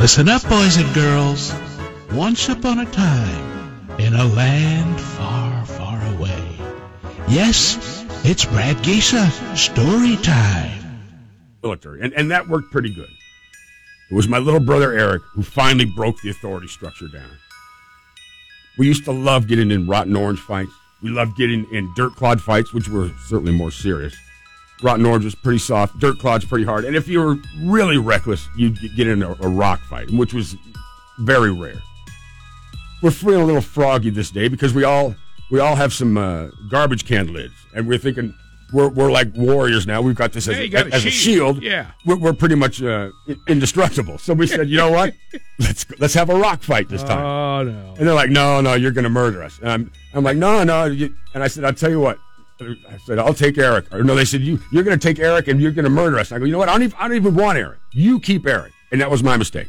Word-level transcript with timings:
Listen 0.00 0.30
up, 0.30 0.40
boys 0.48 0.78
and 0.78 0.94
girls. 0.94 1.52
Once 2.12 2.48
upon 2.48 2.78
a 2.78 2.86
time, 2.86 3.90
in 3.98 4.14
a 4.14 4.24
land 4.24 4.98
far, 4.98 5.66
far 5.66 6.00
away. 6.14 6.42
Yes, 7.28 8.06
it's 8.24 8.46
Brad 8.46 8.78
Geisa 8.78 9.30
story 9.54 10.16
time. 10.22 11.02
military, 11.62 12.00
and, 12.00 12.14
and 12.14 12.30
that 12.30 12.48
worked 12.48 12.72
pretty 12.72 12.88
good. 12.88 13.10
It 14.10 14.14
was 14.14 14.26
my 14.26 14.38
little 14.38 14.58
brother 14.58 14.90
Eric 14.98 15.20
who 15.34 15.42
finally 15.42 15.84
broke 15.84 16.18
the 16.22 16.30
authority 16.30 16.68
structure 16.68 17.08
down. 17.08 17.36
We 18.78 18.86
used 18.86 19.04
to 19.04 19.12
love 19.12 19.48
getting 19.48 19.70
in 19.70 19.86
rotten 19.86 20.16
orange 20.16 20.40
fights. 20.40 20.72
We 21.02 21.10
loved 21.10 21.36
getting 21.36 21.66
in 21.74 21.92
dirt 21.94 22.14
clod 22.14 22.40
fights, 22.40 22.72
which 22.72 22.88
were 22.88 23.10
certainly 23.26 23.52
more 23.52 23.70
serious. 23.70 24.16
Rotten 24.82 25.04
orange 25.04 25.24
was 25.24 25.34
pretty 25.34 25.58
soft, 25.58 25.98
dirt 25.98 26.18
clod's 26.18 26.44
pretty 26.46 26.64
hard, 26.64 26.84
and 26.84 26.96
if 26.96 27.06
you 27.06 27.20
were 27.20 27.36
really 27.64 27.98
reckless, 27.98 28.48
you'd 28.56 28.78
get 28.96 29.06
in 29.06 29.22
a, 29.22 29.30
a 29.42 29.48
rock 29.48 29.80
fight, 29.82 30.10
which 30.10 30.32
was 30.32 30.56
very 31.20 31.52
rare. 31.52 31.78
We're 33.02 33.10
feeling 33.10 33.42
a 33.42 33.44
little 33.46 33.60
froggy 33.62 34.10
this 34.10 34.30
day 34.30 34.48
because 34.48 34.72
we 34.74 34.84
all 34.84 35.14
we 35.50 35.58
all 35.60 35.74
have 35.76 35.92
some 35.92 36.16
uh, 36.16 36.48
garbage 36.70 37.06
can 37.06 37.32
lids, 37.32 37.54
and 37.74 37.86
we're 37.86 37.98
thinking 37.98 38.34
we're, 38.72 38.88
we're 38.88 39.10
like 39.10 39.34
warriors 39.36 39.86
now. 39.86 40.00
We've 40.00 40.14
got 40.14 40.32
this 40.32 40.46
as, 40.48 40.56
Yeah, 40.56 40.62
a, 40.64 40.68
got 40.68 40.86
a 40.88 40.94
as 40.94 41.04
a 41.04 41.10
shield. 41.10 41.56
shield. 41.56 41.62
Yeah. 41.64 41.90
we're, 42.06 42.16
we're 42.16 42.32
pretty 42.32 42.54
much 42.54 42.80
uh, 42.82 43.10
indestructible. 43.48 44.16
So 44.18 44.32
we 44.32 44.46
said, 44.46 44.68
you 44.68 44.76
know 44.76 44.90
what? 44.92 45.12
Let's 45.58 45.84
let's 45.98 46.14
have 46.14 46.30
a 46.30 46.34
rock 46.36 46.62
fight 46.62 46.88
this 46.88 47.02
time. 47.02 47.18
Oh 47.24 47.62
no. 47.64 47.94
And 47.98 48.06
they're 48.06 48.14
like, 48.14 48.30
no, 48.30 48.60
no, 48.60 48.74
you're 48.74 48.92
going 48.92 49.04
to 49.04 49.10
murder 49.10 49.42
us. 49.42 49.58
And 49.58 49.68
I'm, 49.70 49.92
I'm 50.14 50.24
like, 50.24 50.36
no, 50.36 50.62
no. 50.64 50.84
You, 50.86 51.14
and 51.34 51.42
I 51.42 51.48
said, 51.48 51.64
I'll 51.64 51.74
tell 51.74 51.90
you 51.90 52.00
what. 52.00 52.18
I 52.60 52.98
said, 53.06 53.18
I'll 53.18 53.34
take 53.34 53.58
Eric. 53.58 53.92
Or 53.92 54.02
no, 54.02 54.14
they 54.14 54.24
said, 54.24 54.40
you, 54.42 54.60
you're 54.72 54.84
going 54.84 54.98
to 54.98 55.08
take 55.08 55.18
Eric 55.18 55.48
and 55.48 55.60
you're 55.60 55.72
going 55.72 55.84
to 55.84 55.90
murder 55.90 56.18
us. 56.18 56.30
And 56.30 56.36
I 56.36 56.38
go, 56.40 56.44
you 56.44 56.52
know 56.52 56.58
what? 56.58 56.68
I 56.68 56.72
don't, 56.72 56.82
even, 56.82 56.96
I 56.98 57.08
don't 57.08 57.16
even 57.16 57.34
want 57.34 57.58
Eric. 57.58 57.78
You 57.92 58.20
keep 58.20 58.46
Eric. 58.46 58.72
And 58.92 59.00
that 59.00 59.10
was 59.10 59.22
my 59.22 59.36
mistake 59.36 59.68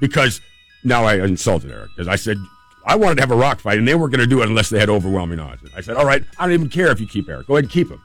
because 0.00 0.40
now 0.84 1.04
I 1.04 1.16
insulted 1.16 1.70
Eric 1.70 1.90
because 1.94 2.08
I 2.08 2.16
said, 2.16 2.36
I 2.86 2.96
wanted 2.96 3.16
to 3.16 3.22
have 3.22 3.30
a 3.30 3.36
rock 3.36 3.60
fight 3.60 3.78
and 3.78 3.86
they 3.86 3.94
weren't 3.94 4.12
going 4.12 4.20
to 4.20 4.26
do 4.26 4.42
it 4.42 4.48
unless 4.48 4.70
they 4.70 4.78
had 4.78 4.88
overwhelming 4.88 5.38
odds. 5.38 5.62
I 5.76 5.80
said, 5.80 5.96
all 5.96 6.06
right, 6.06 6.24
I 6.38 6.44
don't 6.44 6.54
even 6.54 6.70
care 6.70 6.90
if 6.90 7.00
you 7.00 7.06
keep 7.06 7.28
Eric. 7.28 7.46
Go 7.46 7.54
ahead 7.54 7.64
and 7.64 7.72
keep 7.72 7.90
him. 7.90 8.02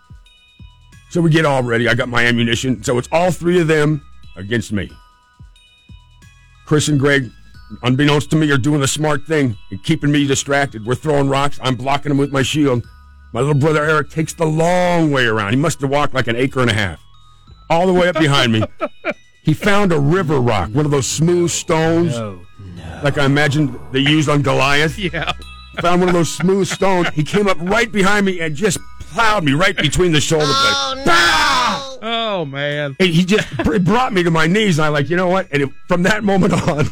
So 1.10 1.22
we 1.22 1.30
get 1.30 1.46
all 1.46 1.64
ready. 1.64 1.88
I 1.88 1.94
got 1.94 2.10
my 2.10 2.26
ammunition. 2.26 2.84
So 2.84 2.98
it's 2.98 3.08
all 3.12 3.32
three 3.32 3.62
of 3.62 3.68
them 3.68 4.06
against 4.36 4.74
me. 4.74 4.92
Chris 6.66 6.88
and 6.88 7.00
Greg, 7.00 7.32
unbeknownst 7.84 8.32
to 8.32 8.36
me, 8.36 8.52
are 8.52 8.58
doing 8.58 8.82
the 8.82 8.88
smart 8.88 9.26
thing 9.26 9.56
and 9.72 9.82
keeping 9.84 10.12
me 10.12 10.28
distracted. 10.28 10.86
We're 10.86 10.96
throwing 10.96 11.30
rocks. 11.30 11.60
I'm 11.62 11.76
blocking 11.76 12.10
them 12.10 12.18
with 12.18 12.32
my 12.32 12.42
shield. 12.42 12.86
My 13.36 13.42
little 13.42 13.56
brother 13.56 13.84
Eric 13.84 14.12
takes 14.12 14.32
the 14.34 14.46
long 14.46 15.12
way 15.12 15.26
around. 15.26 15.52
He 15.52 15.58
must 15.58 15.82
have 15.82 15.90
walked 15.90 16.14
like 16.14 16.28
an 16.28 16.38
acre 16.38 16.62
and 16.62 16.70
a 16.70 16.74
half, 16.74 17.02
all 17.70 17.86
the 17.86 17.92
way 17.92 18.08
up 18.08 18.18
behind 18.18 18.54
me. 18.54 18.64
He 19.44 19.54
found 19.54 19.92
a 19.92 20.00
river 20.00 20.40
rock, 20.40 20.70
one 20.70 20.86
of 20.86 20.92
those 20.92 21.06
smooth 21.06 21.52
stones, 21.52 22.18
like 23.04 23.18
I 23.18 23.26
imagined 23.26 23.78
they 23.92 24.00
used 24.00 24.30
on 24.30 24.42
Goliath. 24.42 24.98
Yeah. 24.98 25.34
Found 25.82 26.00
one 26.00 26.08
of 26.08 26.14
those 26.14 26.34
smooth 26.34 26.66
stones. 26.66 27.10
He 27.10 27.26
came 27.26 27.50
up 27.50 27.58
right 27.60 27.92
behind 27.92 28.26
me 28.26 28.40
and 28.40 28.56
just 28.56 28.78
plowed 29.02 29.44
me 29.44 29.52
right 29.52 29.76
between 29.76 30.14
the 30.14 30.22
shoulder 30.22 30.46
blades. 30.46 30.58
Oh, 30.58 31.04
bah! 31.06 31.98
Oh 32.04 32.46
man. 32.46 32.96
And 33.02 33.10
he 33.10 33.26
just 33.26 33.58
br- 33.58 33.80
brought 33.80 34.14
me 34.14 34.24
to 34.24 34.32
my 34.32 34.48
knees. 34.48 34.80
And 34.80 34.86
I'm 34.86 34.94
like, 34.94 35.10
you 35.10 35.18
know 35.18 35.28
what? 35.28 35.50
And 35.52 35.64
it, 35.64 35.70
from 35.90 36.04
that 36.04 36.24
moment 36.24 36.54
on, 36.54 36.88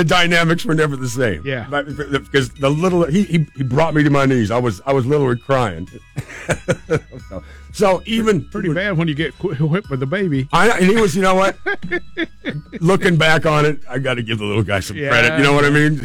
the 0.00 0.04
dynamics 0.08 0.64
were 0.64 0.74
never 0.74 0.96
the 0.96 1.08
same. 1.08 1.42
Yeah. 1.44 1.66
But- 1.68 1.86
because 1.86 2.48
the 2.54 2.70
little 2.70 3.04
he, 3.04 3.22
he 3.24 3.46
he 3.54 3.62
brought 3.62 3.92
me 3.94 4.02
to 4.02 4.08
my 4.10 4.24
knees. 4.24 4.50
I 4.50 4.58
was 4.58 4.80
I 4.86 4.92
was 4.94 5.04
literally 5.04 5.38
crying. 5.38 5.86
so, 7.28 7.42
so 7.72 8.02
even 8.06 8.48
Pretty 8.48 8.72
bad 8.72 8.96
when 8.96 9.08
you 9.08 9.14
get 9.14 9.32
whipped 9.60 9.90
with 9.90 10.02
a 10.02 10.06
baby. 10.06 10.48
I, 10.52 10.70
and 10.78 10.86
he 10.86 10.96
was, 10.96 11.14
you 11.14 11.20
know 11.22 11.34
what? 11.34 11.56
Looking 12.80 13.16
back 13.16 13.44
on 13.46 13.64
it, 13.66 13.80
I 13.88 13.98
got 13.98 14.14
to 14.14 14.22
give 14.22 14.38
the 14.38 14.44
little 14.46 14.62
guy 14.62 14.80
some 14.80 14.96
Yeah. 14.96 15.10
credit. 15.10 15.36
You 15.36 15.42
know 15.44 15.52
what 15.52 15.64
I 15.66 15.70
mean? 15.70 15.96